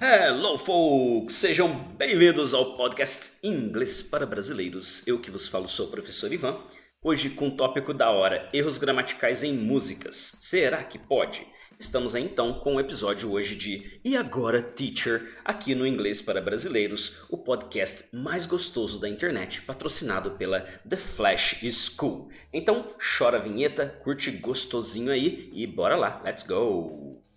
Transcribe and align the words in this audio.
Hello, 0.00 0.56
folks! 0.56 1.34
Sejam 1.34 1.76
bem-vindos 1.96 2.54
ao 2.54 2.76
podcast 2.76 3.36
Inglês 3.42 4.00
para 4.00 4.24
Brasileiros. 4.24 5.04
Eu 5.08 5.18
que 5.18 5.28
vos 5.28 5.48
falo 5.48 5.66
sou 5.66 5.88
o 5.88 5.90
professor 5.90 6.32
Ivan. 6.32 6.56
Hoje 7.02 7.30
com 7.30 7.48
o 7.48 7.56
tópico 7.56 7.92
da 7.92 8.08
hora: 8.08 8.48
erros 8.52 8.78
gramaticais 8.78 9.42
em 9.42 9.52
músicas. 9.52 10.36
Será 10.38 10.84
que 10.84 11.00
pode? 11.00 11.44
Estamos 11.80 12.14
aí 12.14 12.22
então 12.22 12.60
com 12.60 12.76
o 12.76 12.80
episódio 12.80 13.32
hoje 13.32 13.56
de 13.56 14.00
E 14.04 14.16
Agora 14.16 14.62
Teacher, 14.62 15.36
aqui 15.44 15.74
no 15.74 15.84
Inglês 15.84 16.22
para 16.22 16.40
Brasileiros, 16.40 17.24
o 17.28 17.36
podcast 17.36 18.14
mais 18.14 18.46
gostoso 18.46 19.00
da 19.00 19.08
internet, 19.08 19.62
patrocinado 19.62 20.30
pela 20.32 20.60
The 20.88 20.96
Flash 20.96 21.58
School. 21.72 22.30
Então, 22.52 22.94
chora 23.18 23.38
a 23.38 23.40
vinheta, 23.40 23.98
curte 24.04 24.30
gostosinho 24.30 25.10
aí 25.10 25.50
e 25.52 25.66
bora 25.66 25.96
lá, 25.96 26.22
let's 26.24 26.44
go! 26.44 27.27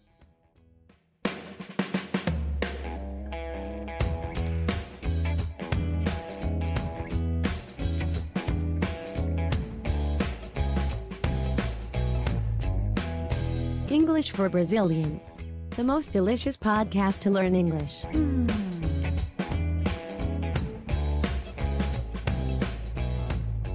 English 14.11 14.31
for 14.31 14.49
Brazilians. 14.49 15.38
The 15.77 15.85
most 15.85 16.11
delicious 16.11 16.57
podcast 16.57 17.21
to 17.21 17.29
learn 17.29 17.55
English. 17.55 18.05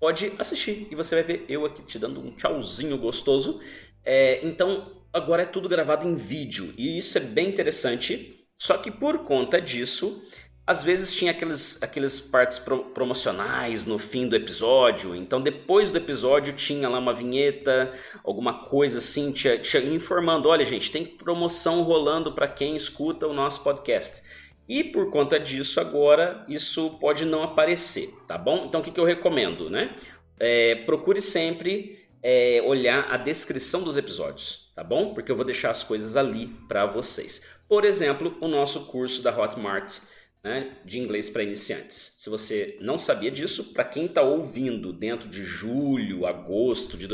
pode 0.05 0.33
assistir 0.37 0.87
e 0.91 0.93
você 0.93 1.15
vai 1.15 1.23
ver 1.23 1.45
eu 1.49 1.65
aqui 1.65 1.81
te 1.81 1.97
dando 1.97 2.19
um 2.19 2.29
tchauzinho 2.29 2.95
gostoso. 2.95 3.59
É, 4.03 4.39
então, 4.45 5.01
agora 5.11 5.41
é 5.41 5.45
tudo 5.47 5.67
gravado 5.67 6.07
em 6.07 6.15
vídeo 6.15 6.71
e 6.77 6.95
isso 6.99 7.17
é 7.17 7.21
bem 7.21 7.49
interessante. 7.49 8.45
Só 8.55 8.77
que 8.77 8.91
por 8.91 9.25
conta 9.25 9.59
disso, 9.59 10.23
às 10.67 10.83
vezes 10.83 11.11
tinha 11.11 11.31
aqueles, 11.31 11.81
aqueles 11.81 12.19
partes 12.19 12.59
pro, 12.59 12.85
promocionais 12.91 13.87
no 13.87 13.97
fim 13.97 14.27
do 14.27 14.35
episódio. 14.35 15.15
Então, 15.15 15.41
depois 15.41 15.89
do 15.89 15.97
episódio, 15.97 16.53
tinha 16.53 16.87
lá 16.87 16.99
uma 16.99 17.11
vinheta, 17.11 17.91
alguma 18.23 18.65
coisa 18.65 18.99
assim, 18.99 19.31
tinha, 19.31 19.57
tinha 19.57 19.81
informando: 19.83 20.49
olha, 20.49 20.63
gente, 20.63 20.91
tem 20.91 21.03
promoção 21.03 21.81
rolando 21.81 22.31
para 22.31 22.47
quem 22.47 22.77
escuta 22.77 23.25
o 23.25 23.33
nosso 23.33 23.63
podcast. 23.63 24.21
E 24.67 24.83
por 24.83 25.11
conta 25.11 25.39
disso, 25.39 25.79
agora 25.79 26.43
isso 26.47 26.97
pode 26.99 27.25
não 27.25 27.43
aparecer, 27.43 28.09
tá 28.27 28.37
bom? 28.37 28.65
Então 28.65 28.81
o 28.81 28.83
que, 28.83 28.91
que 28.91 28.99
eu 28.99 29.05
recomendo, 29.05 29.69
né? 29.69 29.93
É, 30.39 30.75
procure 30.75 31.21
sempre 31.21 31.99
é, 32.21 32.61
olhar 32.65 33.07
a 33.11 33.17
descrição 33.17 33.83
dos 33.83 33.95
episódios, 33.95 34.71
tá 34.75 34.83
bom? 34.83 35.13
Porque 35.13 35.31
eu 35.31 35.35
vou 35.35 35.45
deixar 35.45 35.69
as 35.69 35.83
coisas 35.83 36.17
ali 36.17 36.47
para 36.67 36.85
vocês. 36.85 37.47
Por 37.67 37.85
exemplo, 37.85 38.35
o 38.41 38.47
nosso 38.47 38.87
curso 38.87 39.21
da 39.21 39.37
Hotmart 39.37 39.99
né, 40.45 40.77
de 40.85 40.99
inglês 40.99 41.27
para 41.27 41.41
iniciantes. 41.41 42.17
Se 42.19 42.29
você 42.29 42.77
não 42.79 42.99
sabia 42.99 43.31
disso, 43.31 43.73
para 43.73 43.83
quem 43.83 44.05
está 44.05 44.21
ouvindo 44.21 44.93
dentro 44.93 45.27
de 45.27 45.43
julho, 45.43 46.27
agosto 46.27 46.95
de 46.95 47.07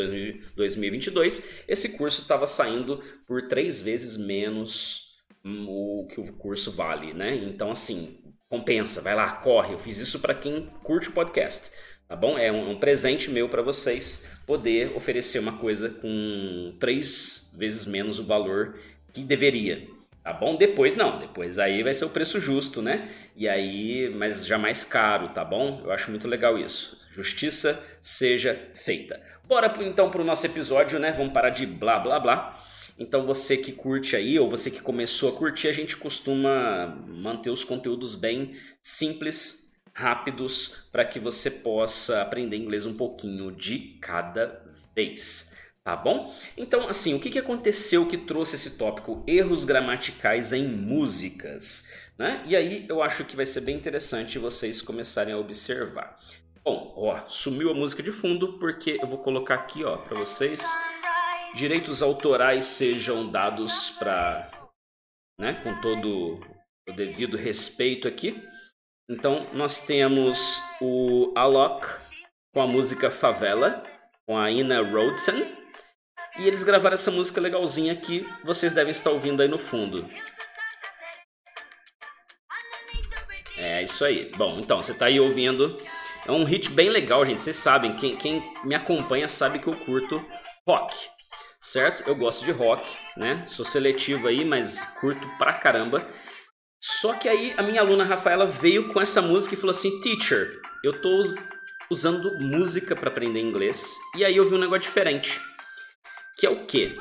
2022, 0.53 1.63
esse 1.65 1.97
curso 1.97 2.21
estava 2.21 2.45
saindo 2.45 3.01
por 3.25 3.47
três 3.47 3.79
vezes 3.79 4.17
menos 4.17 5.10
o 5.43 6.07
que 6.09 6.19
o 6.19 6.33
curso 6.33 6.71
vale, 6.71 7.13
né? 7.13 7.35
Então, 7.35 7.71
assim, 7.71 8.19
compensa, 8.49 9.01
vai 9.01 9.15
lá, 9.15 9.31
corre. 9.31 9.73
Eu 9.73 9.79
fiz 9.79 9.97
isso 9.99 10.19
para 10.19 10.35
quem 10.35 10.69
curte 10.83 11.09
o 11.09 11.13
podcast, 11.13 11.71
tá 12.07 12.15
bom? 12.15 12.37
É 12.37 12.51
um, 12.51 12.71
um 12.71 12.79
presente 12.79 13.31
meu 13.31 13.49
para 13.49 13.61
vocês 13.61 14.29
poder 14.45 14.95
oferecer 14.95 15.39
uma 15.39 15.57
coisa 15.57 15.89
com 15.89 16.75
três 16.79 17.53
vezes 17.57 17.85
menos 17.85 18.19
o 18.19 18.25
valor 18.25 18.77
que 19.13 19.21
deveria, 19.21 19.87
tá 20.23 20.33
bom? 20.33 20.55
Depois 20.55 20.95
não, 20.95 21.19
depois 21.19 21.57
aí 21.59 21.83
vai 21.83 21.93
ser 21.93 22.05
o 22.05 22.09
preço 22.09 22.39
justo, 22.39 22.81
né? 22.81 23.09
E 23.35 23.47
aí, 23.47 24.09
mas 24.09 24.45
já 24.45 24.57
mais 24.57 24.83
caro, 24.83 25.29
tá 25.29 25.43
bom? 25.43 25.81
Eu 25.83 25.91
acho 25.91 26.11
muito 26.11 26.27
legal 26.27 26.57
isso. 26.57 27.01
Justiça 27.11 27.83
seja 27.99 28.69
feita. 28.73 29.21
Bora 29.45 29.73
então 29.81 30.09
para 30.09 30.21
o 30.21 30.25
nosso 30.25 30.45
episódio, 30.45 30.97
né? 30.99 31.11
Vamos 31.11 31.33
parar 31.33 31.49
de 31.49 31.65
blá 31.65 31.99
blá 31.99 32.19
blá 32.19 32.57
então 33.01 33.25
você 33.25 33.57
que 33.57 33.71
curte 33.71 34.15
aí, 34.15 34.37
ou 34.37 34.47
você 34.47 34.69
que 34.69 34.79
começou 34.79 35.29
a 35.29 35.35
curtir, 35.35 35.67
a 35.67 35.73
gente 35.73 35.97
costuma 35.97 36.85
manter 37.07 37.49
os 37.49 37.63
conteúdos 37.63 38.13
bem 38.13 38.55
simples, 38.79 39.73
rápidos, 39.91 40.87
para 40.91 41.03
que 41.03 41.19
você 41.19 41.49
possa 41.49 42.21
aprender 42.21 42.57
inglês 42.57 42.85
um 42.85 42.93
pouquinho 42.93 43.51
de 43.51 43.97
cada 43.99 44.63
vez. 44.95 45.57
Tá 45.83 45.95
bom? 45.95 46.31
Então, 46.55 46.87
assim, 46.87 47.15
o 47.15 47.19
que, 47.19 47.31
que 47.31 47.39
aconteceu 47.39 48.05
que 48.05 48.17
trouxe 48.17 48.55
esse 48.55 48.77
tópico? 48.77 49.23
Erros 49.25 49.65
gramaticais 49.65 50.53
em 50.53 50.67
músicas. 50.67 51.91
Né? 52.19 52.43
E 52.45 52.55
aí 52.55 52.85
eu 52.87 53.01
acho 53.01 53.25
que 53.25 53.35
vai 53.35 53.47
ser 53.47 53.61
bem 53.61 53.77
interessante 53.77 54.37
vocês 54.37 54.79
começarem 54.79 55.33
a 55.33 55.39
observar. 55.39 56.19
Bom, 56.63 56.93
ó, 56.95 57.27
sumiu 57.27 57.71
a 57.71 57.73
música 57.73 58.03
de 58.03 58.11
fundo 58.11 58.59
porque 58.59 58.99
eu 59.01 59.07
vou 59.07 59.17
colocar 59.17 59.55
aqui, 59.55 59.83
ó, 59.83 59.97
para 59.97 60.19
vocês 60.19 60.61
direitos 61.53 62.01
autorais 62.01 62.65
sejam 62.65 63.29
dados 63.29 63.91
para, 63.91 64.49
né, 65.39 65.53
com 65.63 65.79
todo 65.81 66.39
o 66.87 66.93
devido 66.93 67.37
respeito 67.37 68.07
aqui. 68.07 68.41
Então 69.09 69.47
nós 69.53 69.85
temos 69.85 70.61
o 70.81 71.33
Alok 71.35 71.87
com 72.53 72.61
a 72.61 72.67
música 72.67 73.11
Favela, 73.11 73.83
com 74.25 74.37
a 74.37 74.49
Ina 74.49 74.81
Rhodeson. 74.81 75.59
E 76.39 76.47
eles 76.47 76.63
gravaram 76.63 76.93
essa 76.93 77.11
música 77.11 77.41
legalzinha 77.41 77.95
que 77.95 78.25
vocês 78.43 78.73
devem 78.73 78.91
estar 78.91 79.09
ouvindo 79.09 79.41
aí 79.41 79.49
no 79.49 79.59
fundo. 79.59 80.09
É 83.57 83.83
isso 83.83 84.05
aí. 84.05 84.31
Bom, 84.37 84.59
então, 84.59 84.81
você 84.81 84.93
está 84.93 85.07
aí 85.07 85.19
ouvindo. 85.19 85.77
É 86.25 86.31
um 86.31 86.45
hit 86.45 86.71
bem 86.71 86.89
legal, 86.89 87.25
gente. 87.25 87.41
Vocês 87.41 87.57
sabem, 87.57 87.95
quem, 87.95 88.15
quem 88.15 88.41
me 88.63 88.73
acompanha 88.73 89.27
sabe 89.27 89.59
que 89.59 89.67
eu 89.67 89.75
curto 89.75 90.25
rock 90.65 90.95
certo? 91.61 92.03
Eu 92.07 92.15
gosto 92.15 92.43
de 92.43 92.51
rock, 92.51 92.97
né? 93.15 93.45
Sou 93.45 93.63
seletivo 93.63 94.27
aí, 94.27 94.43
mas 94.43 94.83
curto 94.99 95.27
pra 95.37 95.53
caramba. 95.53 96.09
Só 96.81 97.13
que 97.13 97.29
aí 97.29 97.53
a 97.55 97.61
minha 97.61 97.81
aluna 97.81 98.03
Rafaela 98.03 98.47
veio 98.47 98.91
com 98.91 98.99
essa 98.99 99.21
música 99.21 99.53
e 99.53 99.57
falou 99.57 99.71
assim: 99.71 100.01
Teacher, 100.01 100.59
eu 100.83 100.99
tô 100.99 101.21
usando 101.91 102.39
música 102.39 102.95
para 102.95 103.09
aprender 103.09 103.39
inglês. 103.39 103.95
E 104.15 104.25
aí 104.25 104.35
eu 104.35 104.45
vi 104.45 104.55
um 104.55 104.59
negócio 104.59 104.81
diferente. 104.81 105.39
Que 106.37 106.47
é 106.47 106.49
o 106.49 106.65
quê? 106.65 106.97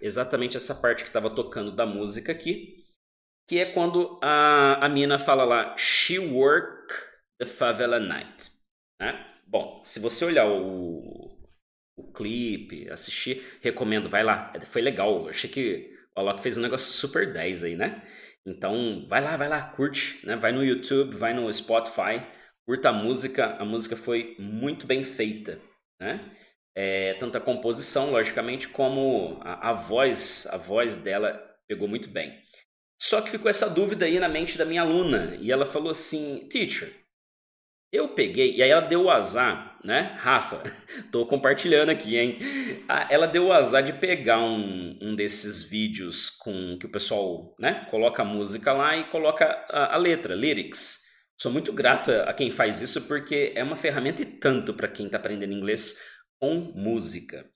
Exatamente 0.00 0.56
essa 0.56 0.74
parte 0.74 1.02
que 1.02 1.10
estava 1.10 1.28
tocando 1.28 1.70
da 1.70 1.84
música 1.84 2.32
aqui. 2.32 2.82
Que 3.46 3.58
é 3.58 3.66
quando 3.66 4.18
a, 4.22 4.86
a 4.86 4.88
mina 4.88 5.18
fala 5.18 5.44
lá: 5.44 5.76
She 5.76 6.18
work 6.18 6.94
the 7.38 7.44
favela 7.44 8.00
night. 8.00 8.50
Né? 8.98 9.32
Bom, 9.46 9.82
se 9.84 10.00
você 10.00 10.24
olhar 10.24 10.46
o, 10.46 11.33
o 11.96 12.12
clipe, 12.12 12.90
assistir, 12.90 13.42
recomendo, 13.62 14.08
vai 14.08 14.22
lá. 14.22 14.52
Foi 14.70 14.82
legal. 14.82 15.28
achei 15.28 15.48
que 15.48 15.90
o 16.16 16.20
Alok 16.20 16.42
fez 16.42 16.58
um 16.58 16.62
negócio 16.62 16.92
super 16.92 17.32
10 17.32 17.64
aí, 17.64 17.76
né? 17.76 18.02
Então, 18.46 19.06
vai 19.08 19.22
lá, 19.22 19.36
vai 19.36 19.48
lá, 19.48 19.62
curte, 19.62 20.24
né? 20.26 20.36
Vai 20.36 20.52
no 20.52 20.64
YouTube, 20.64 21.16
vai 21.16 21.32
no 21.32 21.52
Spotify, 21.52 22.22
curta 22.66 22.90
a 22.90 22.92
música. 22.92 23.56
A 23.58 23.64
música 23.64 23.96
foi 23.96 24.36
muito 24.38 24.86
bem 24.86 25.02
feita, 25.02 25.60
né? 26.00 26.30
É, 26.76 27.14
tanto 27.14 27.38
a 27.38 27.40
composição, 27.40 28.10
logicamente, 28.10 28.68
como 28.68 29.38
a, 29.42 29.70
a 29.70 29.72
voz, 29.72 30.46
a 30.50 30.56
voz 30.56 30.98
dela 30.98 31.40
pegou 31.68 31.88
muito 31.88 32.08
bem. 32.08 32.42
Só 33.00 33.20
que 33.20 33.30
ficou 33.30 33.50
essa 33.50 33.70
dúvida 33.70 34.06
aí 34.06 34.18
na 34.18 34.28
mente 34.28 34.58
da 34.58 34.64
minha 34.64 34.82
aluna, 34.82 35.36
e 35.40 35.52
ela 35.52 35.66
falou 35.66 35.90
assim: 35.90 36.48
"Teacher, 36.48 36.92
Eu 37.92 38.08
peguei, 38.14 38.56
e 38.56 38.62
aí 38.62 38.70
ela 38.70 38.80
deu 38.80 39.04
o 39.04 39.10
azar, 39.10 39.73
né? 39.84 40.16
Rafa, 40.18 40.62
tô 41.12 41.26
compartilhando 41.26 41.90
aqui, 41.90 42.16
hein? 42.16 42.38
Ela 43.10 43.26
deu 43.26 43.46
o 43.46 43.52
azar 43.52 43.82
de 43.82 43.92
pegar 43.92 44.38
um, 44.38 44.98
um 45.00 45.14
desses 45.14 45.62
vídeos 45.62 46.30
com 46.30 46.78
que 46.78 46.86
o 46.86 46.90
pessoal, 46.90 47.54
né? 47.58 47.86
Coloca 47.90 48.22
a 48.22 48.24
música 48.24 48.72
lá 48.72 48.96
e 48.96 49.04
coloca 49.10 49.44
a, 49.68 49.94
a 49.94 49.98
letra, 49.98 50.34
lyrics. 50.34 51.04
Sou 51.36 51.52
muito 51.52 51.72
grato 51.72 52.10
a 52.10 52.32
quem 52.32 52.50
faz 52.50 52.80
isso 52.80 53.06
porque 53.06 53.52
é 53.54 53.62
uma 53.62 53.76
ferramenta 53.76 54.22
e 54.22 54.26
tanto 54.26 54.72
para 54.72 54.88
quem 54.88 55.06
está 55.06 55.18
aprendendo 55.18 55.52
inglês 55.52 56.00
com 56.40 56.54
música. 56.74 57.46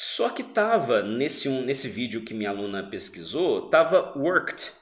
Só 0.00 0.30
que 0.30 0.42
tava 0.42 1.02
nesse, 1.02 1.48
um, 1.48 1.62
nesse 1.62 1.88
vídeo 1.88 2.24
que 2.24 2.34
minha 2.34 2.50
aluna 2.50 2.88
pesquisou, 2.88 3.68
tava 3.68 4.16
worked, 4.16 4.72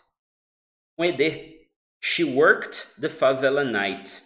com 0.96 1.04
ED. 1.04 1.56
She 2.00 2.22
worked 2.22 3.00
the 3.00 3.08
favela 3.08 3.64
night. 3.64 4.25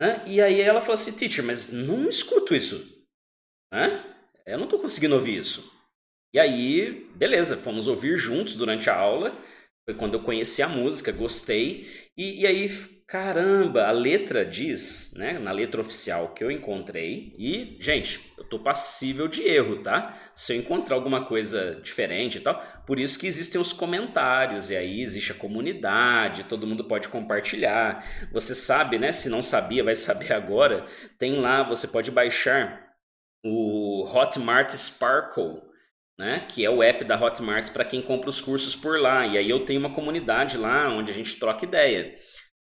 Né? 0.00 0.22
E 0.26 0.40
aí 0.40 0.60
ela 0.60 0.80
falou 0.80 0.94
assim, 0.94 1.16
teacher, 1.16 1.44
mas 1.44 1.70
não 1.70 2.08
escuto 2.08 2.54
isso. 2.54 3.04
Né? 3.72 4.04
Eu 4.46 4.58
não 4.58 4.64
estou 4.64 4.80
conseguindo 4.80 5.14
ouvir 5.14 5.38
isso. 5.38 5.72
E 6.34 6.38
aí, 6.38 7.08
beleza, 7.16 7.56
fomos 7.56 7.86
ouvir 7.86 8.16
juntos 8.16 8.56
durante 8.56 8.90
a 8.90 8.96
aula. 8.96 9.36
Foi 9.88 9.96
quando 9.96 10.14
eu 10.14 10.22
conheci 10.22 10.62
a 10.62 10.68
música, 10.68 11.12
gostei. 11.12 11.88
E, 12.16 12.42
e 12.42 12.46
aí 12.46 12.68
caramba, 13.06 13.86
a 13.86 13.92
letra 13.92 14.44
diz, 14.44 15.14
né, 15.16 15.38
na 15.38 15.52
letra 15.52 15.80
oficial 15.80 16.34
que 16.34 16.42
eu 16.42 16.50
encontrei, 16.50 17.34
e, 17.38 17.76
gente, 17.80 18.32
eu 18.36 18.44
tô 18.44 18.58
passível 18.58 19.28
de 19.28 19.42
erro, 19.42 19.82
tá? 19.82 20.18
Se 20.34 20.52
eu 20.52 20.58
encontrar 20.58 20.96
alguma 20.96 21.24
coisa 21.24 21.80
diferente 21.82 22.38
e 22.38 22.40
tal, 22.40 22.60
por 22.84 22.98
isso 22.98 23.18
que 23.18 23.26
existem 23.26 23.60
os 23.60 23.72
comentários, 23.72 24.70
e 24.70 24.76
aí 24.76 25.02
existe 25.02 25.30
a 25.32 25.36
comunidade, 25.36 26.44
todo 26.44 26.66
mundo 26.66 26.84
pode 26.84 27.08
compartilhar. 27.08 28.04
Você 28.32 28.54
sabe, 28.54 28.98
né, 28.98 29.12
se 29.12 29.28
não 29.28 29.42
sabia, 29.42 29.84
vai 29.84 29.94
saber 29.94 30.32
agora, 30.32 30.86
tem 31.18 31.40
lá, 31.40 31.62
você 31.62 31.86
pode 31.86 32.10
baixar 32.10 32.86
o 33.44 34.04
Hotmart 34.04 34.72
Sparkle, 34.72 35.62
né, 36.18 36.46
que 36.48 36.64
é 36.64 36.70
o 36.70 36.82
app 36.82 37.04
da 37.04 37.20
Hotmart 37.20 37.70
para 37.70 37.84
quem 37.84 38.02
compra 38.02 38.30
os 38.30 38.40
cursos 38.40 38.74
por 38.74 38.98
lá. 38.98 39.26
E 39.26 39.38
aí 39.38 39.48
eu 39.48 39.64
tenho 39.64 39.78
uma 39.78 39.94
comunidade 39.94 40.56
lá 40.56 40.88
onde 40.88 41.10
a 41.10 41.14
gente 41.14 41.38
troca 41.38 41.64
ideia. 41.64 42.14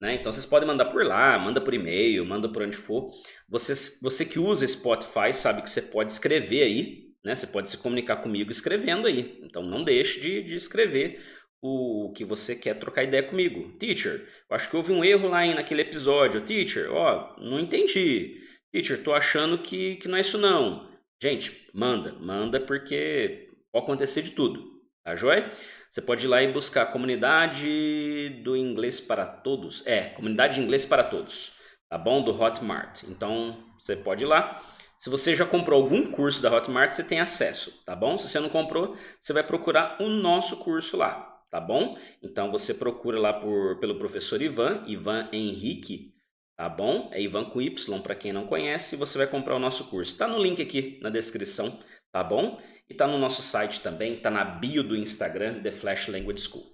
Né? 0.01 0.15
Então 0.15 0.33
vocês 0.33 0.47
podem 0.47 0.67
mandar 0.67 0.87
por 0.87 1.05
lá, 1.05 1.39
manda 1.39 1.61
por 1.61 1.75
e-mail, 1.75 2.25
manda 2.25 2.49
por 2.49 2.63
onde 2.63 2.77
for. 2.77 3.09
Você, 3.49 3.75
você 4.01 4.25
que 4.25 4.39
usa 4.39 4.67
Spotify 4.67 5.33
sabe 5.33 5.63
que 5.63 5.69
você 5.71 5.83
pode 5.83 6.11
escrever 6.11 6.63
aí, 6.63 7.11
né? 7.23 7.37
Você 7.37 7.47
pode 7.47 7.69
se 7.69 7.77
comunicar 7.77 8.17
comigo 8.17 8.51
escrevendo 8.51 9.07
aí. 9.07 9.39
Então 9.43 9.63
não 9.63 9.85
deixe 9.85 10.21
de, 10.21 10.43
de 10.43 10.55
escrever 10.55 11.21
o 11.63 12.13
que 12.17 12.25
você 12.25 12.57
quer 12.57 12.79
trocar 12.79 13.05
ideia 13.05 13.23
comigo. 13.23 13.77
Teacher, 13.79 14.27
eu 14.49 14.57
acho 14.57 14.71
que 14.71 14.77
houve 14.77 14.93
um 14.93 15.05
erro 15.05 15.29
lá 15.29 15.45
naquele 15.47 15.83
episódio. 15.83 16.41
Teacher, 16.41 16.91
ó, 16.91 17.37
não 17.39 17.61
entendi. 17.61 18.41
Teacher, 18.73 19.03
tô 19.03 19.13
achando 19.13 19.59
que, 19.59 19.97
que 19.97 20.09
não 20.09 20.17
é 20.17 20.21
isso 20.21 20.39
não. 20.39 20.89
Gente, 21.23 21.69
manda, 21.75 22.13
manda 22.15 22.59
porque 22.59 23.51
pode 23.71 23.85
acontecer 23.85 24.23
de 24.23 24.31
tudo, 24.31 24.81
tá 25.05 25.15
joia? 25.15 25.53
Você 25.91 26.01
pode 26.01 26.25
ir 26.25 26.29
lá 26.29 26.41
e 26.41 26.53
buscar 26.53 26.87
Comunidade 26.87 28.29
do 28.45 28.57
Inglês 28.57 29.01
para 29.01 29.27
Todos. 29.27 29.85
É, 29.85 30.11
Comunidade 30.11 30.55
de 30.55 30.61
Inglês 30.61 30.87
para 30.87 31.03
Todos, 31.03 31.51
tá 31.89 31.99
bom? 31.99 32.23
Do 32.23 32.31
Hotmart. 32.31 33.03
Então, 33.09 33.65
você 33.77 33.97
pode 33.97 34.23
ir 34.23 34.29
lá. 34.29 34.63
Se 34.97 35.11
você 35.11 35.35
já 35.35 35.45
comprou 35.45 35.83
algum 35.83 36.13
curso 36.13 36.41
da 36.41 36.55
Hotmart, 36.55 36.93
você 36.93 37.03
tem 37.03 37.19
acesso, 37.19 37.73
tá 37.85 37.97
bom? 37.97 38.17
Se 38.17 38.29
você 38.29 38.39
não 38.39 38.49
comprou, 38.49 38.97
você 39.21 39.33
vai 39.33 39.43
procurar 39.43 40.01
o 40.01 40.09
nosso 40.09 40.59
curso 40.59 40.97
lá, 40.97 41.43
tá 41.51 41.59
bom? 41.59 41.99
Então, 42.23 42.53
você 42.53 42.73
procura 42.73 43.19
lá 43.19 43.33
por, 43.33 43.81
pelo 43.81 43.99
professor 43.99 44.41
Ivan, 44.41 44.85
Ivan 44.87 45.29
Henrique, 45.33 46.15
tá 46.57 46.69
bom? 46.69 47.11
É 47.13 47.21
Ivan 47.21 47.47
com 47.47 47.61
Y 47.61 48.01
para 48.01 48.15
quem 48.15 48.33
não 48.33 48.47
conhece, 48.47 48.95
você 48.95 49.19
vai 49.19 49.27
comprar 49.27 49.57
o 49.57 49.61
nosso 49.61 49.89
curso. 49.89 50.13
Está 50.13 50.29
no 50.29 50.39
link 50.39 50.63
aqui 50.63 51.01
na 51.03 51.11
descrição, 51.11 51.77
tá 52.13 52.23
bom? 52.23 52.61
E 52.89 52.93
está 52.93 53.07
no 53.07 53.19
nosso 53.19 53.43
site 53.43 53.81
também, 53.81 54.15
está 54.15 54.31
na 54.31 54.45
bio 54.45 54.83
do 54.83 54.97
Instagram, 54.97 55.63
The 55.63 55.73
Flash 55.73 56.09
Language 56.09 56.43
School. 56.43 56.65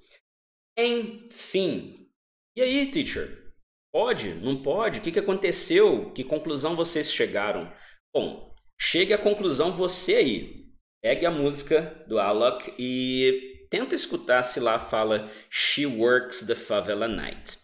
Enfim. 0.78 2.08
E 2.56 2.62
aí, 2.62 2.90
teacher? 2.90 3.46
Pode? 3.92 4.34
Não 4.34 4.62
pode? 4.62 5.00
O 5.00 5.02
que, 5.02 5.12
que 5.12 5.18
aconteceu? 5.18 6.12
Que 6.12 6.22
conclusão 6.22 6.76
vocês 6.76 7.12
chegaram? 7.12 7.72
Bom, 8.14 8.54
chegue 8.78 9.12
à 9.12 9.18
conclusão 9.18 9.72
você 9.72 10.16
aí. 10.16 10.66
Pegue 11.02 11.24
a 11.24 11.30
música 11.30 12.04
do 12.08 12.18
Alok 12.18 12.74
e 12.78 13.66
tenta 13.70 13.94
escutar 13.94 14.42
se 14.42 14.60
lá 14.60 14.78
fala 14.78 15.30
She 15.50 15.86
Works 15.86 16.46
the 16.46 16.54
Favela 16.54 17.08
Night. 17.08 17.58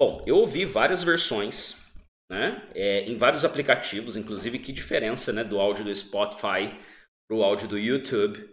Bom, 0.00 0.24
eu 0.26 0.36
ouvi 0.36 0.64
várias 0.64 1.02
versões, 1.02 1.92
né? 2.30 2.68
É, 2.74 3.02
em 3.02 3.16
vários 3.16 3.44
aplicativos, 3.44 4.16
inclusive 4.16 4.58
que 4.58 4.72
diferença 4.72 5.32
né, 5.32 5.44
do 5.44 5.60
áudio 5.60 5.84
do 5.84 5.94
Spotify 5.94 6.74
o 7.34 7.42
áudio 7.42 7.68
do 7.68 7.78
YouTube. 7.78 8.48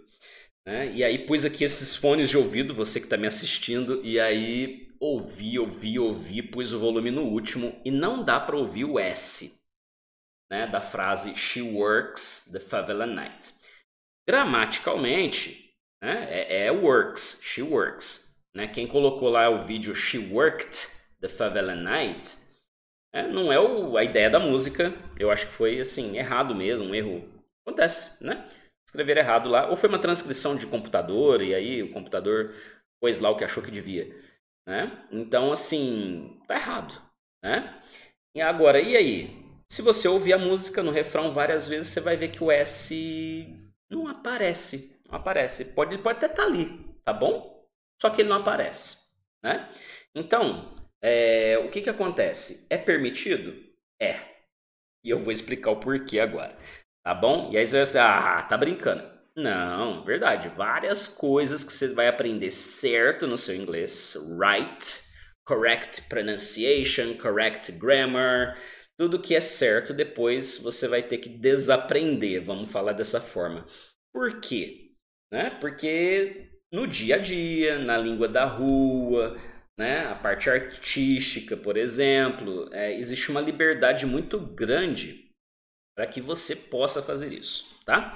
Né? 0.65 0.91
E 0.93 1.03
aí 1.03 1.25
pus 1.25 1.45
aqui 1.45 1.63
esses 1.63 1.95
fones 1.95 2.29
de 2.29 2.37
ouvido, 2.37 2.73
você 2.73 2.99
que 2.99 3.05
está 3.05 3.17
me 3.17 3.27
assistindo, 3.27 4.01
e 4.03 4.19
aí 4.19 4.87
ouvi, 4.99 5.57
ouvi, 5.59 5.99
ouvi, 5.99 6.41
pus 6.41 6.73
o 6.73 6.79
volume 6.79 7.11
no 7.11 7.23
último 7.23 7.79
e 7.85 7.91
não 7.91 8.23
dá 8.23 8.39
para 8.39 8.57
ouvir 8.57 8.85
o 8.85 8.99
S 8.99 9.63
né, 10.49 10.67
da 10.67 10.81
frase 10.81 11.35
She 11.35 11.61
works 11.61 12.49
the 12.51 12.59
favela 12.59 13.05
night. 13.05 13.53
Gramaticalmente, 14.27 15.73
né, 16.01 16.27
é, 16.29 16.65
é 16.65 16.71
works, 16.71 17.39
she 17.43 17.61
works. 17.61 18.41
Né? 18.53 18.67
Quem 18.67 18.87
colocou 18.87 19.29
lá 19.29 19.49
o 19.49 19.63
vídeo 19.63 19.95
She 19.95 20.17
worked 20.17 20.89
the 21.21 21.29
favela 21.29 21.75
night 21.75 22.35
é, 23.13 23.27
não 23.27 23.51
é 23.51 23.59
o, 23.59 23.97
a 23.97 24.03
ideia 24.03 24.29
da 24.29 24.39
música. 24.39 24.93
Eu 25.17 25.31
acho 25.31 25.47
que 25.47 25.53
foi 25.53 25.79
assim 25.79 26.17
errado 26.17 26.53
mesmo, 26.53 26.87
um 26.87 26.95
erro 26.95 27.27
acontece, 27.65 28.23
né? 28.23 28.47
Escrever 28.87 29.17
errado 29.17 29.49
lá, 29.49 29.69
ou 29.69 29.75
foi 29.75 29.89
uma 29.89 29.99
transcrição 29.99 30.55
de 30.55 30.65
computador 30.65 31.41
e 31.41 31.53
aí 31.53 31.83
o 31.83 31.91
computador 31.91 32.53
pôs 32.99 33.19
lá 33.19 33.29
o 33.29 33.35
que 33.35 33.43
achou 33.43 33.61
que 33.61 33.69
devia, 33.69 34.15
né? 34.65 35.05
Então, 35.11 35.51
assim, 35.51 36.41
tá 36.47 36.55
errado, 36.55 36.99
né? 37.43 37.79
E 38.33 38.41
agora, 38.41 38.79
e 38.79 38.95
aí? 38.95 39.45
Se 39.69 39.81
você 39.81 40.07
ouvir 40.07 40.31
a 40.31 40.37
música 40.37 40.81
no 40.81 40.91
refrão 40.91 41.33
várias 41.33 41.67
vezes, 41.67 41.87
você 41.87 41.99
vai 41.99 42.15
ver 42.15 42.29
que 42.29 42.41
o 42.41 42.49
S 42.49 43.45
não 43.89 44.07
aparece, 44.07 44.97
não 45.05 45.15
aparece. 45.15 45.65
Pode, 45.65 45.93
ele 45.93 46.01
pode 46.01 46.17
até 46.17 46.27
estar 46.27 46.43
tá 46.43 46.47
ali, 46.47 46.95
tá 47.03 47.11
bom? 47.11 47.67
Só 48.01 48.09
que 48.09 48.21
ele 48.21 48.29
não 48.29 48.37
aparece, 48.37 49.09
né? 49.43 49.69
Então, 50.15 50.73
é, 51.01 51.57
o 51.57 51.69
que 51.69 51.81
que 51.81 51.89
acontece? 51.89 52.65
É 52.69 52.77
permitido? 52.77 53.53
É. 53.99 54.19
E 55.03 55.09
eu 55.09 55.19
vou 55.19 55.31
explicar 55.31 55.71
o 55.71 55.79
porquê 55.79 56.19
agora. 56.19 56.57
Tá 57.07 57.13
bom? 57.13 57.49
E 57.53 57.57
aí 57.57 57.65
você 57.65 57.77
vai 57.77 57.85
dizer, 57.85 57.99
ah, 57.99 58.41
tá 58.43 58.57
brincando. 58.57 59.01
Não, 59.33 60.03
verdade. 60.03 60.49
Várias 60.49 61.07
coisas 61.07 61.63
que 61.63 61.71
você 61.71 61.93
vai 61.93 62.09
aprender 62.09 62.51
certo 62.51 63.25
no 63.25 63.37
seu 63.37 63.55
inglês. 63.55 64.13
Right, 64.37 65.03
correct 65.45 66.01
pronunciation, 66.09 67.13
correct 67.13 67.71
grammar. 67.71 68.57
Tudo 68.99 69.21
que 69.21 69.33
é 69.33 69.39
certo 69.39 69.93
depois 69.93 70.57
você 70.57 70.85
vai 70.85 71.01
ter 71.01 71.19
que 71.19 71.29
desaprender, 71.29 72.43
vamos 72.43 72.69
falar 72.69 72.91
dessa 72.91 73.21
forma. 73.21 73.65
Por 74.13 74.41
quê? 74.41 74.91
Né? 75.31 75.49
Porque 75.61 76.49
no 76.73 76.85
dia 76.85 77.15
a 77.15 77.19
dia, 77.19 77.79
na 77.79 77.97
língua 77.97 78.27
da 78.27 78.43
rua, 78.43 79.39
né? 79.79 80.07
a 80.07 80.15
parte 80.15 80.49
artística, 80.49 81.55
por 81.55 81.77
exemplo, 81.77 82.67
é, 82.73 82.93
existe 82.99 83.31
uma 83.31 83.39
liberdade 83.39 84.05
muito 84.05 84.37
grande 84.37 85.26
para 85.97 86.05
que 86.05 86.21
você 86.21 86.55
possa 86.55 87.01
fazer 87.01 87.33
isso, 87.33 87.65
tá? 87.83 88.15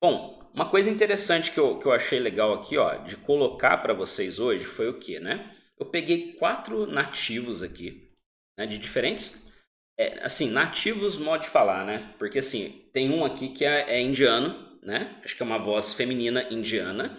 Bom, 0.00 0.48
uma 0.54 0.70
coisa 0.70 0.88
interessante 0.88 1.50
que 1.50 1.58
eu, 1.58 1.76
que 1.80 1.84
eu 1.84 1.90
achei 1.90 2.20
legal 2.20 2.54
aqui, 2.54 2.78
ó, 2.78 2.98
de 2.98 3.16
colocar 3.16 3.78
para 3.78 3.92
vocês 3.92 4.38
hoje 4.38 4.64
foi 4.64 4.88
o 4.88 5.00
que, 5.00 5.18
né? 5.18 5.52
Eu 5.76 5.86
peguei 5.86 6.34
quatro 6.34 6.86
nativos 6.86 7.64
aqui, 7.64 8.08
né, 8.56 8.64
de 8.64 8.78
diferentes, 8.78 9.52
é, 9.98 10.24
assim, 10.24 10.50
nativos 10.50 11.18
modo 11.18 11.42
de 11.42 11.48
falar, 11.48 11.84
né? 11.84 12.14
Porque 12.16 12.38
assim, 12.38 12.88
tem 12.92 13.10
um 13.10 13.24
aqui 13.24 13.48
que 13.48 13.64
é, 13.64 13.96
é 13.96 14.00
indiano, 14.00 14.78
né? 14.80 15.20
Acho 15.24 15.34
que 15.36 15.42
é 15.42 15.46
uma 15.46 15.58
voz 15.58 15.94
feminina 15.94 16.46
indiana. 16.48 17.18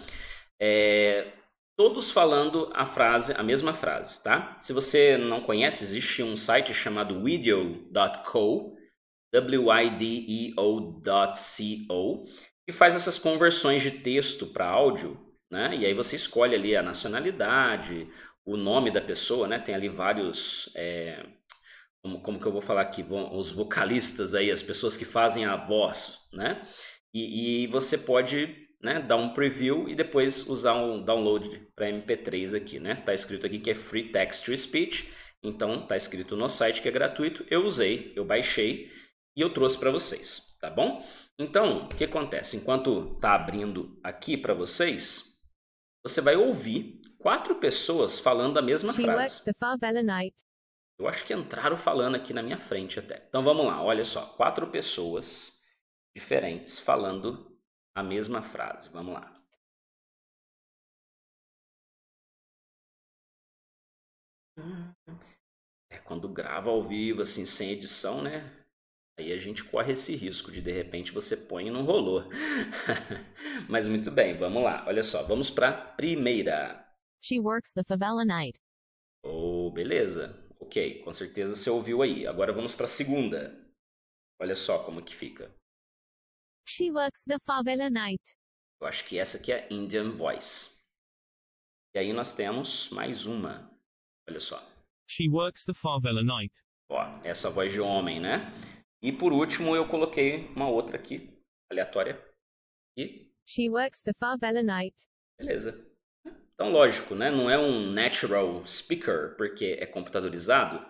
É, 0.58 1.32
todos 1.76 2.10
falando 2.10 2.72
a 2.74 2.86
frase, 2.86 3.34
a 3.36 3.42
mesma 3.42 3.74
frase, 3.74 4.22
tá? 4.22 4.56
Se 4.58 4.72
você 4.72 5.18
não 5.18 5.42
conhece, 5.42 5.84
existe 5.84 6.22
um 6.22 6.34
site 6.34 6.72
chamado 6.72 7.22
video.co, 7.22 8.77
wideo.co, 9.34 10.54
que 12.66 12.72
faz 12.72 12.94
essas 12.94 13.18
conversões 13.18 13.82
de 13.82 13.90
texto 13.90 14.46
para 14.46 14.66
áudio, 14.66 15.18
né? 15.50 15.76
E 15.76 15.86
aí 15.86 15.94
você 15.94 16.16
escolhe 16.16 16.54
ali 16.54 16.76
a 16.76 16.82
nacionalidade, 16.82 18.08
o 18.44 18.56
nome 18.56 18.90
da 18.90 19.00
pessoa, 19.00 19.46
né? 19.46 19.58
Tem 19.58 19.74
ali 19.74 19.88
vários. 19.88 20.70
É, 20.74 21.24
como, 22.02 22.20
como 22.22 22.40
que 22.40 22.46
eu 22.46 22.52
vou 22.52 22.62
falar 22.62 22.82
aqui? 22.82 23.04
Os 23.32 23.50
vocalistas 23.50 24.34
aí, 24.34 24.50
as 24.50 24.62
pessoas 24.62 24.96
que 24.96 25.04
fazem 25.04 25.44
a 25.44 25.56
voz, 25.56 26.28
né? 26.32 26.66
E, 27.12 27.64
e 27.64 27.66
você 27.68 27.98
pode 27.98 28.68
né, 28.80 29.00
dar 29.00 29.16
um 29.16 29.34
preview 29.34 29.88
e 29.88 29.94
depois 29.94 30.46
usar 30.46 30.74
um 30.74 31.02
download 31.02 31.48
para 31.74 31.90
MP3 31.90 32.56
aqui, 32.56 32.78
né? 32.78 32.96
Tá 32.96 33.12
escrito 33.12 33.46
aqui 33.46 33.58
que 33.58 33.70
é 33.70 33.74
Free 33.74 34.10
Text 34.12 34.44
to 34.44 34.56
Speech 34.56 35.10
Então 35.42 35.86
tá 35.86 35.96
escrito 35.96 36.36
no 36.36 36.48
site 36.48 36.80
que 36.80 36.88
é 36.88 36.92
gratuito, 36.92 37.44
eu 37.50 37.64
usei, 37.64 38.12
eu 38.14 38.24
baixei 38.24 38.90
e 39.36 39.40
eu 39.40 39.52
trouxe 39.52 39.78
para 39.78 39.90
vocês, 39.90 40.56
tá 40.60 40.70
bom? 40.70 41.04
Então, 41.38 41.84
o 41.84 41.88
que 41.88 42.04
acontece? 42.04 42.56
Enquanto 42.56 43.14
tá 43.20 43.34
abrindo 43.34 43.98
aqui 44.02 44.36
para 44.36 44.54
vocês, 44.54 45.42
você 46.02 46.20
vai 46.20 46.36
ouvir 46.36 47.00
quatro 47.18 47.56
pessoas 47.56 48.18
falando 48.18 48.58
a 48.58 48.62
mesma 48.62 48.92
She 48.92 49.02
frase. 49.02 49.44
Eu 50.98 51.06
acho 51.06 51.24
que 51.24 51.32
entraram 51.32 51.76
falando 51.76 52.16
aqui 52.16 52.32
na 52.32 52.42
minha 52.42 52.58
frente 52.58 52.98
até. 52.98 53.24
Então 53.28 53.44
vamos 53.44 53.66
lá, 53.66 53.82
olha 53.82 54.04
só, 54.04 54.26
quatro 54.34 54.66
pessoas 54.68 55.62
diferentes 56.14 56.78
falando 56.80 57.56
a 57.94 58.02
mesma 58.02 58.42
frase. 58.42 58.88
Vamos 58.90 59.14
lá. 59.14 59.32
É 65.90 65.98
quando 65.98 66.28
grava 66.28 66.70
ao 66.70 66.82
vivo, 66.82 67.22
assim, 67.22 67.46
sem 67.46 67.70
edição, 67.70 68.20
né? 68.20 68.57
Aí 69.18 69.32
a 69.32 69.38
gente 69.38 69.64
corre 69.64 69.94
esse 69.94 70.14
risco 70.14 70.52
de 70.52 70.62
de 70.62 70.70
repente 70.70 71.10
você 71.10 71.36
põe 71.36 71.66
e 71.66 71.70
não 71.70 71.84
rolou. 71.84 72.22
Mas 73.68 73.88
muito 73.88 74.12
bem, 74.12 74.36
vamos 74.36 74.62
lá. 74.62 74.84
Olha 74.86 75.02
só, 75.02 75.24
vamos 75.24 75.50
para 75.50 75.72
primeira. 75.72 76.88
She 77.20 77.40
works 77.40 77.72
the 77.72 77.82
favela 77.82 78.24
night. 78.24 78.56
Oh, 79.24 79.72
beleza. 79.72 80.38
Ok, 80.60 81.02
com 81.02 81.12
certeza 81.12 81.56
você 81.56 81.68
ouviu 81.68 82.00
aí. 82.00 82.28
Agora 82.28 82.52
vamos 82.52 82.76
para 82.76 82.84
a 82.84 82.88
segunda. 82.88 83.58
Olha 84.40 84.54
só 84.54 84.84
como 84.84 85.02
que 85.02 85.16
fica. 85.16 85.52
She 86.68 86.92
works 86.92 87.24
the 87.24 87.38
favela 87.44 87.90
night. 87.90 88.22
Eu 88.80 88.86
acho 88.86 89.04
que 89.04 89.18
essa 89.18 89.38
aqui 89.38 89.50
é 89.50 89.66
a 89.66 89.72
Indian 89.72 90.12
Voice. 90.12 90.78
E 91.92 91.98
aí 91.98 92.12
nós 92.12 92.34
temos 92.34 92.88
mais 92.90 93.26
uma. 93.26 93.68
Olha 94.28 94.38
só. 94.38 94.64
She 95.10 95.28
works 95.28 95.64
the 95.64 95.74
favela 95.74 96.22
night. 96.22 96.54
Ó, 96.88 97.02
essa 97.24 97.50
voz 97.50 97.72
de 97.72 97.80
homem, 97.80 98.20
né? 98.20 98.52
E 99.02 99.12
por 99.12 99.32
último 99.32 99.74
eu 99.76 99.88
coloquei 99.88 100.46
uma 100.56 100.68
outra 100.68 100.96
aqui, 100.96 101.30
aleatória. 101.70 102.22
E 102.96 103.28
She 103.46 103.68
works 103.70 104.02
the 104.02 104.12
favela 104.20 104.62
night. 104.62 104.94
beleza. 105.38 105.86
Então, 106.54 106.70
lógico, 106.72 107.14
né? 107.14 107.30
Não 107.30 107.48
é 107.48 107.56
um 107.58 107.92
natural 107.92 108.66
speaker, 108.66 109.36
porque 109.36 109.76
é 109.80 109.86
computadorizado. 109.86 110.84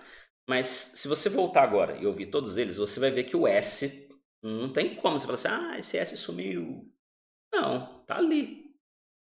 Mas 0.49 0.67
se 0.67 1.07
você 1.09 1.29
voltar 1.29 1.63
agora 1.63 1.97
e 1.99 2.07
ouvir 2.07 2.31
todos 2.31 2.57
eles, 2.57 2.79
você 2.79 2.99
vai 2.99 3.11
ver 3.11 3.25
que 3.25 3.37
o 3.37 3.47
S 3.47 4.09
não 4.43 4.73
tem 4.73 4.95
como 4.97 5.19
você 5.19 5.27
falar 5.27 5.35
assim, 5.35 5.49
ah, 5.75 5.79
esse 5.79 5.99
S 5.99 6.17
sumiu. 6.17 6.91
Não, 7.53 8.03
tá 8.07 8.17
ali. 8.17 8.75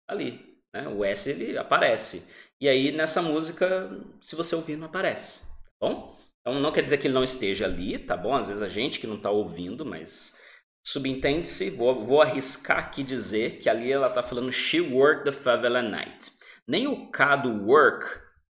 Tá 0.07 0.13
ali. 0.13 0.59
Né? 0.73 0.87
O 0.89 1.05
S 1.05 1.29
ele 1.29 1.57
aparece. 1.57 2.27
E 2.59 2.67
aí 2.67 2.91
nessa 2.91 3.21
música, 3.21 3.89
se 4.21 4.35
você 4.35 4.55
ouvir, 4.55 4.75
não 4.75 4.87
aparece. 4.87 5.41
Tá 5.79 5.87
bom? 5.89 6.14
Então 6.45 6.59
não 6.59 6.71
quer 6.71 6.83
dizer 6.83 6.99
que 6.99 7.07
ele 7.07 7.15
não 7.15 7.23
esteja 7.23 7.65
ali, 7.65 7.97
tá 7.97 8.15
bom? 8.15 8.35
Às 8.35 8.47
vezes 8.47 8.61
a 8.61 8.69
gente 8.69 8.99
que 8.99 9.07
não 9.07 9.15
está 9.15 9.31
ouvindo, 9.31 9.83
mas 9.83 10.37
subentende-se, 10.85 11.71
vou, 11.71 12.05
vou 12.05 12.21
arriscar 12.21 12.77
aqui 12.77 13.01
dizer 13.03 13.57
que 13.57 13.67
ali 13.67 13.91
ela 13.91 14.07
está 14.07 14.21
falando 14.21 14.51
She 14.51 14.79
worked 14.79 15.23
the 15.23 15.31
favela 15.31 15.81
night. 15.81 16.31
Nem 16.67 16.85
o 16.85 17.09
K 17.09 17.37
do 17.37 17.65
work 17.65 18.05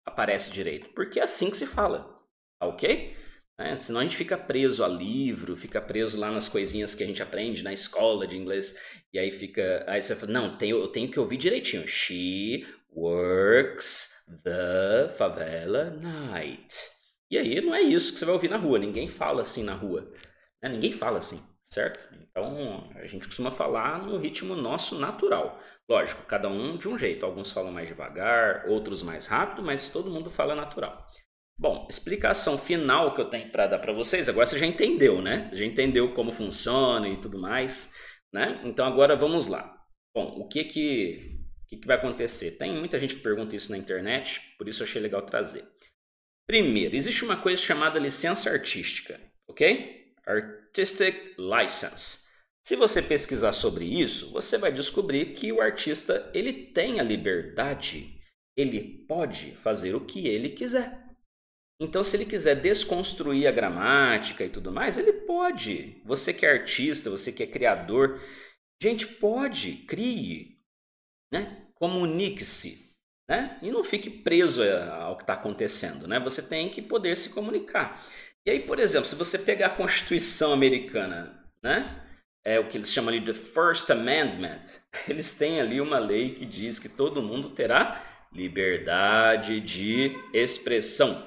aparece 0.05 0.51
direito, 0.51 0.89
porque 0.95 1.19
é 1.19 1.24
assim 1.24 1.50
que 1.50 1.57
se 1.57 1.65
fala, 1.65 2.17
tá 2.60 2.67
ok? 2.67 3.13
Né? 3.60 3.75
Senão 3.75 4.00
a 4.00 4.03
gente 4.03 4.15
fica 4.15 4.38
preso 4.38 4.86
a 4.86 4.88
livro, 4.88 5.57
fica 5.57 5.81
preso 5.81 6.17
lá 6.17 6.31
nas 6.31 6.48
coisinhas 6.48 6.95
que 6.95 7.03
a 7.03 7.07
gente 7.07 7.21
aprende 7.21 7.62
na 7.62 7.74
escola 7.74 8.25
de 8.25 8.38
inglês, 8.38 8.74
e 9.13 9.19
aí 9.19 9.31
fica. 9.31 9.83
Aí 9.86 10.01
você 10.01 10.15
fala, 10.15 10.31
não, 10.31 10.57
eu 10.62 10.88
tenho 10.88 11.12
que 11.12 11.19
ouvir 11.19 11.36
direitinho. 11.36 11.86
She 11.86 12.65
works 12.89 14.25
the 14.43 15.10
favela 15.10 15.89
night. 15.89 17.00
E 17.31 17.38
aí 17.38 17.61
não 17.61 17.73
é 17.73 17.81
isso 17.81 18.13
que 18.13 18.19
você 18.19 18.25
vai 18.25 18.33
ouvir 18.35 18.50
na 18.50 18.57
rua, 18.57 18.77
ninguém 18.77 19.07
fala 19.07 19.41
assim 19.41 19.63
na 19.63 19.73
rua. 19.73 20.11
né? 20.61 20.69
Ninguém 20.69 20.93
fala 20.93 21.19
assim, 21.19 21.41
certo? 21.63 22.00
Então 22.29 22.91
a 22.95 23.07
gente 23.07 23.27
costuma 23.27 23.51
falar 23.51 24.05
no 24.05 24.17
ritmo 24.17 24.55
nosso 24.55 25.00
natural. 25.00 25.59
Lógico, 25.89 26.25
cada 26.25 26.47
um 26.50 26.77
de 26.77 26.88
um 26.88 26.97
jeito. 26.97 27.25
Alguns 27.25 27.51
falam 27.51 27.71
mais 27.71 27.88
devagar, 27.89 28.65
outros 28.69 29.01
mais 29.03 29.27
rápido, 29.27 29.63
mas 29.63 29.89
todo 29.89 30.11
mundo 30.11 30.29
fala 30.31 30.55
natural. 30.55 30.97
Bom, 31.59 31.88
explicação 31.89 32.57
final 32.57 33.13
que 33.13 33.21
eu 33.21 33.29
tenho 33.29 33.51
para 33.51 33.67
dar 33.67 33.79
para 33.79 33.93
vocês. 33.93 34.27
Agora 34.29 34.45
você 34.45 34.57
já 34.57 34.65
entendeu, 34.65 35.21
né? 35.21 35.47
Você 35.47 35.57
já 35.57 35.65
entendeu 35.65 36.13
como 36.13 36.31
funciona 36.31 37.07
e 37.07 37.19
tudo 37.19 37.39
mais, 37.39 37.93
né? 38.33 38.61
Então 38.65 38.85
agora 38.85 39.15
vamos 39.15 39.47
lá. 39.47 39.77
Bom, 40.15 40.39
o 40.39 40.47
que 40.47 40.63
que, 40.65 41.39
que, 41.67 41.77
que 41.77 41.88
vai 41.88 41.97
acontecer? 41.97 42.57
Tem 42.57 42.73
muita 42.73 43.00
gente 43.00 43.15
que 43.15 43.21
pergunta 43.21 43.55
isso 43.55 43.71
na 43.71 43.77
internet, 43.77 44.55
por 44.57 44.67
isso 44.67 44.81
eu 44.83 44.88
achei 44.88 45.01
legal 45.01 45.21
trazer. 45.23 45.63
Primeiro, 46.51 46.98
existe 46.98 47.24
uma 47.24 47.38
coisa 47.38 47.62
chamada 47.62 47.98
licença 47.98 48.50
artística, 48.50 49.17
ok? 49.48 50.13
Artistic 50.25 51.38
License. 51.38 52.27
Se 52.67 52.75
você 52.75 53.01
pesquisar 53.01 53.53
sobre 53.53 53.86
isso, 53.86 54.34
você 54.34 54.58
vai 54.58 54.70
descobrir 54.70 55.27
que 55.27 55.50
o 55.53 55.62
artista 55.62 56.29
ele 56.34 56.51
tem 56.51 57.00
a 57.00 57.03
liberdade, 57.03 58.20
ele 58.53 59.05
pode 59.08 59.55
fazer 59.63 59.96
o 59.96 60.05
que 60.05 60.27
ele 60.27 60.50
quiser. 60.50 61.01
Então, 61.79 62.03
se 62.03 62.17
ele 62.17 62.25
quiser 62.25 62.55
desconstruir 62.55 63.48
a 63.48 63.51
gramática 63.51 64.43
e 64.43 64.50
tudo 64.50 64.74
mais, 64.74 64.98
ele 64.98 65.13
pode. 65.13 66.01
Você 66.03 66.34
que 66.34 66.46
é 66.46 66.51
artista, 66.51 67.10
você 67.10 67.31
que 67.31 67.43
é 67.43 67.48
criador, 67.48 68.20
gente, 68.84 69.08
pode, 69.08 69.86
crie, 69.88 70.60
né? 71.31 71.65
Comunique-se, 71.75 72.90
né? 73.31 73.57
E 73.61 73.71
não 73.71 73.81
fique 73.81 74.09
preso 74.09 74.61
ao 74.61 75.15
que 75.15 75.23
está 75.23 75.35
acontecendo, 75.35 76.05
né? 76.05 76.19
Você 76.19 76.41
tem 76.41 76.67
que 76.67 76.81
poder 76.81 77.15
se 77.15 77.29
comunicar. 77.29 78.05
E 78.45 78.51
aí, 78.51 78.59
por 78.59 78.77
exemplo, 78.77 79.07
se 79.07 79.15
você 79.15 79.39
pegar 79.39 79.67
a 79.67 79.75
Constituição 79.77 80.51
americana, 80.51 81.41
né? 81.63 81.97
É 82.43 82.59
o 82.59 82.67
que 82.67 82.77
eles 82.77 82.91
chamam 82.91 83.13
ali 83.13 83.21
de 83.21 83.33
First 83.33 83.89
Amendment. 83.89 84.63
Eles 85.07 85.35
têm 85.35 85.61
ali 85.61 85.79
uma 85.79 86.00
lei 86.00 86.33
que 86.33 86.43
diz 86.43 86.79
que 86.79 86.89
todo 86.89 87.21
mundo 87.21 87.51
terá 87.51 88.03
liberdade 88.33 89.59
de 89.59 90.17
expressão. 90.33 91.23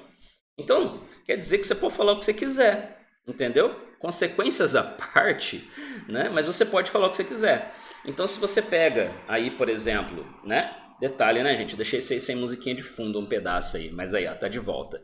Então, 0.58 1.04
quer 1.24 1.36
dizer 1.36 1.58
que 1.58 1.66
você 1.68 1.74
pode 1.76 1.94
falar 1.94 2.12
o 2.12 2.18
que 2.18 2.24
você 2.24 2.34
quiser, 2.34 3.06
entendeu? 3.28 3.80
Consequências 4.00 4.74
à 4.74 4.82
parte, 4.82 5.70
né? 6.08 6.28
Mas 6.28 6.48
você 6.48 6.66
pode 6.66 6.90
falar 6.90 7.06
o 7.06 7.10
que 7.10 7.16
você 7.16 7.24
quiser. 7.24 7.72
Então, 8.04 8.26
se 8.26 8.40
você 8.40 8.60
pega 8.60 9.14
aí, 9.28 9.52
por 9.52 9.68
exemplo, 9.68 10.26
né? 10.44 10.83
Detalhe, 11.00 11.42
né, 11.42 11.54
gente? 11.56 11.76
Deixei 11.76 11.98
aí 11.98 12.20
sem 12.20 12.36
musiquinha 12.36 12.74
de 12.74 12.82
fundo, 12.82 13.18
um 13.18 13.26
pedaço 13.26 13.76
aí, 13.76 13.90
mas 13.90 14.14
aí, 14.14 14.26
ó, 14.26 14.34
tá 14.34 14.48
de 14.48 14.58
volta. 14.58 15.00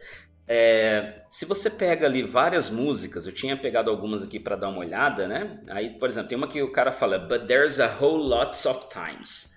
É, 0.53 1.23
se 1.29 1.45
você 1.45 1.71
pega 1.71 2.07
ali 2.07 2.25
várias 2.25 2.69
músicas, 2.69 3.25
eu 3.25 3.33
tinha 3.33 3.57
pegado 3.57 3.89
algumas 3.89 4.23
aqui 4.23 4.41
para 4.41 4.57
dar 4.57 4.69
uma 4.69 4.81
olhada, 4.81 5.29
né? 5.29 5.61
Aí, 5.69 5.91
por 5.91 6.09
exemplo, 6.09 6.29
tem 6.29 6.37
uma 6.37 6.49
que 6.49 6.61
o 6.61 6.73
cara 6.73 6.91
fala, 6.91 7.19
but 7.19 7.47
there's 7.47 7.79
a 7.79 7.87
whole 8.01 8.23
lots 8.23 8.67
of 8.67 8.89
times. 8.89 9.57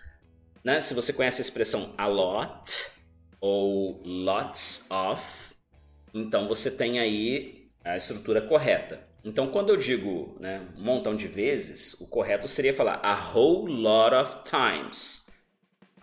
Né? 0.64 0.80
Se 0.82 0.94
você 0.94 1.12
conhece 1.12 1.42
a 1.42 1.46
expressão 1.46 1.94
a 1.98 2.06
lot 2.08 2.72
ou 3.42 4.02
lots 4.06 4.88
of, 4.92 5.54
então 6.14 6.48
você 6.48 6.70
tem 6.70 7.00
aí 7.00 7.70
a 7.84 7.98
estrutura 7.98 8.42
correta. 8.42 9.00
Então, 9.26 9.48
quando 9.48 9.70
eu 9.70 9.78
digo 9.78 10.38
né, 10.40 10.62
um 10.78 10.84
montão 10.84 11.16
de 11.16 11.28
vezes, 11.28 12.00
o 12.02 12.08
correto 12.08 12.48
seria 12.48 12.74
falar 12.74 13.00
a 13.04 13.32
whole 13.32 13.74
lot 13.74 14.14
of 14.14 14.44
times. 14.44 15.23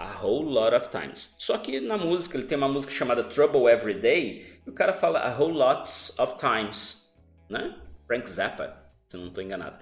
A 0.00 0.24
whole 0.24 0.48
lot 0.48 0.74
of 0.74 0.88
times. 0.88 1.36
Só 1.38 1.58
que 1.58 1.78
na 1.78 1.98
música, 1.98 2.38
ele 2.38 2.46
tem 2.46 2.56
uma 2.56 2.68
música 2.68 2.90
chamada 2.90 3.22
Trouble 3.22 3.70
Every 3.70 3.92
Day, 3.92 4.60
e 4.66 4.70
o 4.70 4.72
cara 4.72 4.94
fala 4.94 5.18
a 5.18 5.38
whole 5.38 5.52
lots 5.52 6.18
of 6.18 6.38
times. 6.38 7.12
Né? 7.50 7.76
Frank 8.06 8.28
Zappa, 8.30 8.82
se 9.08 9.18
não 9.18 9.28
estou 9.28 9.44
enganado. 9.44 9.76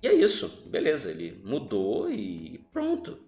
E 0.00 0.06
é 0.06 0.12
isso, 0.12 0.62
beleza, 0.66 1.10
ele 1.10 1.40
mudou 1.42 2.08
e 2.08 2.64
pronto. 2.72 3.18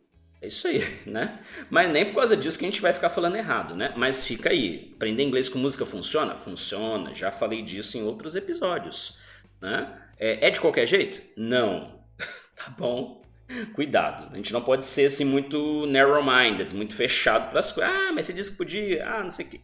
É 0.41 0.47
isso 0.47 0.69
aí, 0.69 0.81
né? 1.05 1.41
Mas 1.69 1.91
nem 1.91 2.05
por 2.05 2.17
causa 2.17 2.37
disso 2.37 2.59
que 2.59 2.65
a 2.65 2.69
gente 2.69 2.81
vai 2.81 2.93
ficar 2.93 3.11
falando 3.11 3.37
errado, 3.37 3.75
né? 3.75 3.93
Mas 3.97 4.25
fica 4.25 4.51
aí. 4.51 4.93
Aprender 4.95 5.25
inglês 5.25 5.49
com 5.49 5.59
música 5.59 5.85
funciona? 5.85 6.37
Funciona. 6.37 7.15
Já 7.15 7.33
falei 7.33 7.63
disso 7.63 7.99
em 7.99 8.05
outros 8.05 8.37
episódios, 8.37 9.19
né? 9.61 10.01
É, 10.19 10.47
é 10.47 10.51
de 10.51 10.61
qualquer 10.61 10.87
jeito? 10.87 11.21
Não. 11.37 12.01
tá 12.55 12.71
bom? 12.79 13.26
Cuidado. 13.75 14.33
A 14.33 14.37
gente 14.37 14.53
não 14.53 14.63
pode 14.63 14.87
ser 14.87 15.07
assim 15.07 15.25
muito 15.25 15.87
narrow-minded, 15.87 16.75
muito 16.75 16.95
fechado 16.95 17.51
para 17.51 17.61
as 17.61 17.73
coisas. 17.73 17.93
Ah, 17.93 18.13
mas 18.13 18.27
você 18.27 18.33
disse 18.33 18.53
que 18.53 18.59
podia. 18.59 19.09
Ah, 19.09 19.23
não 19.23 19.31
sei 19.31 19.47
o 19.47 19.49
que. 19.49 19.61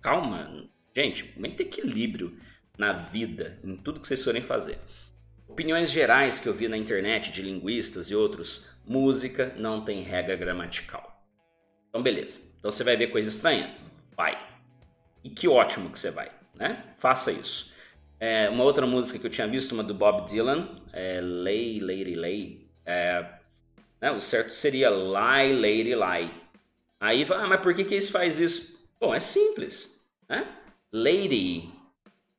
Calma. 0.00 0.68
Gente, 0.94 1.24
tem 1.24 1.66
equilíbrio 1.66 2.36
na 2.76 2.92
vida, 2.92 3.58
em 3.64 3.76
tudo 3.76 4.00
que 4.00 4.06
vocês 4.06 4.22
forem 4.22 4.42
fazer. 4.42 4.78
Opiniões 5.48 5.90
gerais 5.90 6.38
que 6.38 6.48
eu 6.48 6.54
vi 6.54 6.68
na 6.68 6.76
internet 6.76 7.30
de 7.30 7.42
linguistas 7.42 8.10
e 8.10 8.14
outros, 8.14 8.68
música 8.86 9.54
não 9.56 9.84
tem 9.84 10.02
regra 10.02 10.36
gramatical. 10.36 11.22
Então, 11.88 12.02
beleza. 12.02 12.40
Então 12.58 12.70
você 12.70 12.82
vai 12.82 12.96
ver 12.96 13.08
coisa 13.08 13.28
estranha? 13.28 13.74
Vai. 14.16 14.38
E 15.22 15.30
que 15.30 15.46
ótimo 15.46 15.90
que 15.90 15.98
você 15.98 16.10
vai, 16.10 16.30
né? 16.54 16.92
Faça 16.96 17.30
isso. 17.30 17.72
É, 18.18 18.48
uma 18.48 18.64
outra 18.64 18.86
música 18.86 19.18
que 19.18 19.26
eu 19.26 19.30
tinha 19.30 19.46
visto, 19.46 19.72
uma 19.72 19.82
do 19.82 19.94
Bob 19.94 20.26
Dylan, 20.26 20.80
é 20.92 21.20
Lay, 21.20 21.80
Lady, 21.80 22.14
Lay. 22.14 22.61
É, 22.84 23.26
né, 24.00 24.10
o 24.10 24.20
certo 24.20 24.50
seria 24.52 24.90
Lie, 24.90 25.54
Lady, 25.54 25.94
Lie. 25.94 26.30
Aí, 27.00 27.26
ah, 27.30 27.46
mas 27.48 27.60
por 27.60 27.74
que, 27.74 27.84
que 27.84 27.96
isso 27.96 28.12
faz 28.12 28.38
isso? 28.38 28.88
Bom, 29.00 29.14
é 29.14 29.20
simples. 29.20 30.04
né? 30.28 30.46
Lady 30.92 31.68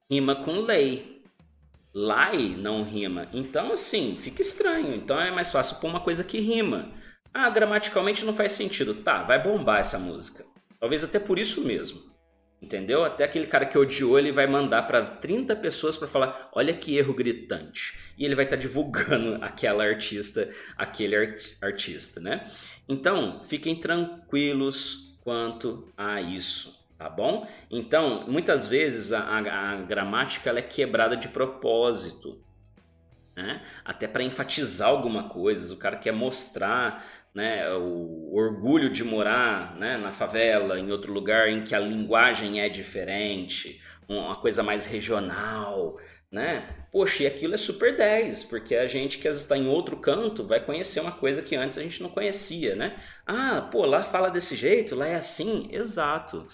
rima 0.09 0.35
com 0.35 0.61
lay. 0.61 1.21
Lie 1.93 2.55
não 2.55 2.83
rima. 2.83 3.27
Então, 3.33 3.73
assim, 3.73 4.17
fica 4.21 4.41
estranho. 4.41 4.95
Então 4.95 5.19
é 5.19 5.31
mais 5.31 5.51
fácil 5.51 5.77
pôr 5.77 5.87
uma 5.87 5.99
coisa 5.99 6.23
que 6.23 6.39
rima. 6.39 6.91
Ah, 7.33 7.49
gramaticalmente 7.49 8.23
não 8.23 8.35
faz 8.35 8.53
sentido. 8.53 8.95
Tá, 8.95 9.23
vai 9.23 9.41
bombar 9.41 9.79
essa 9.79 9.97
música. 9.97 10.45
Talvez 10.79 11.03
até 11.03 11.19
por 11.19 11.39
isso 11.39 11.63
mesmo. 11.63 12.12
Entendeu? 12.63 13.03
Até 13.03 13.25
aquele 13.25 13.45
cara 13.45 13.65
que 13.65 13.77
odiou, 13.77 14.17
ele 14.17 14.31
vai 14.31 14.47
mandar 14.47 14.83
para 14.83 15.03
30 15.05 15.53
pessoas 15.57 15.97
para 15.97 16.07
falar: 16.07 16.49
olha 16.53 16.73
que 16.73 16.97
erro 16.97 17.13
gritante. 17.13 17.99
E 18.17 18.23
ele 18.23 18.35
vai 18.35 18.45
estar 18.45 18.55
tá 18.55 18.61
divulgando 18.61 19.35
aquela 19.43 19.83
artista, 19.83 20.49
aquele 20.77 21.13
art 21.13 21.41
artista, 21.61 22.21
né? 22.21 22.49
Então, 22.87 23.41
fiquem 23.43 23.75
tranquilos 23.75 25.13
quanto 25.19 25.91
a 25.97 26.21
isso, 26.21 26.87
tá 26.97 27.09
bom? 27.09 27.45
Então, 27.69 28.25
muitas 28.29 28.65
vezes 28.65 29.11
a, 29.11 29.19
a, 29.19 29.71
a 29.73 29.75
gramática 29.81 30.49
é 30.51 30.61
quebrada 30.61 31.17
de 31.17 31.27
propósito. 31.27 32.41
Né? 33.35 33.61
Até 33.83 34.07
para 34.07 34.23
enfatizar 34.23 34.87
alguma 34.87 35.27
coisa, 35.27 35.73
o 35.73 35.77
cara 35.77 35.97
quer 35.97 36.13
mostrar 36.13 37.03
né, 37.33 37.71
o 37.73 38.33
orgulho 38.33 38.89
de 38.89 39.03
morar 39.03 39.75
né, 39.77 39.97
na 39.97 40.11
favela, 40.11 40.79
em 40.79 40.91
outro 40.91 41.11
lugar 41.11 41.49
em 41.49 41.63
que 41.63 41.73
a 41.73 41.79
linguagem 41.79 42.61
é 42.61 42.69
diferente, 42.69 43.81
uma 44.07 44.35
coisa 44.35 44.61
mais 44.61 44.85
regional, 44.85 45.97
né? 46.31 46.67
Poxa, 46.91 47.23
e 47.23 47.27
aquilo 47.27 47.53
é 47.53 47.57
super 47.57 47.95
10, 47.95 48.43
porque 48.45 48.75
a 48.75 48.87
gente 48.87 49.17
que 49.17 49.27
está 49.27 49.57
em 49.57 49.67
outro 49.67 49.97
canto 49.97 50.45
vai 50.45 50.59
conhecer 50.59 50.99
uma 50.99 51.11
coisa 51.11 51.41
que 51.41 51.55
antes 51.55 51.77
a 51.77 51.81
gente 51.81 52.01
não 52.01 52.09
conhecia, 52.09 52.75
né? 52.75 52.99
Ah, 53.25 53.67
pô, 53.71 53.85
lá 53.85 54.03
fala 54.03 54.29
desse 54.29 54.55
jeito, 54.55 54.95
lá 54.95 55.07
é 55.07 55.15
assim, 55.15 55.69
exato. 55.71 56.47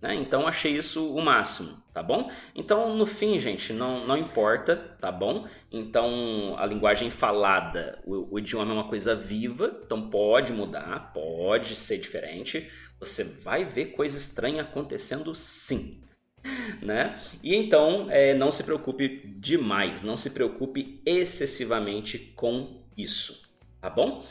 Né? 0.00 0.14
Então 0.14 0.46
achei 0.46 0.72
isso 0.76 1.14
o 1.14 1.22
máximo, 1.22 1.82
tá 1.92 2.02
bom? 2.02 2.30
Então 2.54 2.94
no 2.94 3.06
fim, 3.06 3.38
gente, 3.38 3.72
não, 3.72 4.06
não 4.06 4.16
importa, 4.16 4.76
tá 4.76 5.10
bom? 5.10 5.46
Então 5.72 6.54
a 6.58 6.66
linguagem 6.66 7.10
falada, 7.10 7.98
o, 8.04 8.34
o 8.34 8.38
idioma 8.38 8.72
é 8.72 8.74
uma 8.74 8.88
coisa 8.88 9.14
viva, 9.14 9.80
então 9.84 10.10
pode 10.10 10.52
mudar, 10.52 11.12
pode 11.14 11.74
ser 11.74 11.98
diferente. 11.98 12.70
Você 13.00 13.24
vai 13.24 13.64
ver 13.64 13.86
coisa 13.86 14.16
estranha 14.16 14.62
acontecendo 14.62 15.34
sim, 15.34 16.02
né? 16.82 17.18
E 17.42 17.54
então 17.54 18.06
é, 18.10 18.34
não 18.34 18.50
se 18.50 18.64
preocupe 18.64 19.22
demais, 19.38 20.02
não 20.02 20.16
se 20.16 20.30
preocupe 20.30 21.00
excessivamente 21.06 22.18
com 22.36 22.82
isso, 22.96 23.48
tá 23.80 23.88
bom? 23.88 24.26